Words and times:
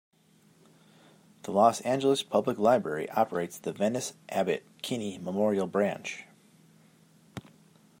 The 1.43 1.51
Los 1.51 1.79
Angeles 1.81 2.23
Public 2.23 2.57
Library 2.57 3.07
operates 3.11 3.59
the 3.59 3.71
Venice-Abbot 3.71 4.63
Kinney 4.81 5.19
Memorial 5.19 5.67
Branch. 5.67 6.23